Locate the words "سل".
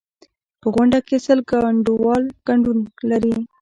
1.25-1.39